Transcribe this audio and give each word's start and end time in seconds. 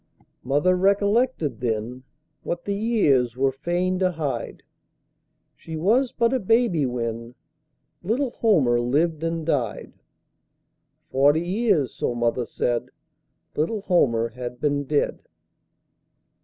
Mother 0.43 0.75
recollected 0.75 1.59
then 1.59 2.01
What 2.41 2.65
the 2.65 2.73
years 2.73 3.37
were 3.37 3.51
fain 3.51 3.99
to 3.99 4.09
hide 4.09 4.63
She 5.55 5.75
was 5.77 6.11
but 6.11 6.33
a 6.33 6.39
baby 6.39 6.87
when 6.87 7.35
Little 8.01 8.31
Homer 8.31 8.81
lived 8.81 9.23
and 9.23 9.45
died; 9.45 9.93
Forty 11.11 11.41
years, 11.45 11.93
so 11.93 12.15
mother 12.15 12.45
said, 12.45 12.89
Little 13.55 13.81
Homer 13.81 14.29
had 14.29 14.59
been 14.59 14.85
dead. 14.85 15.19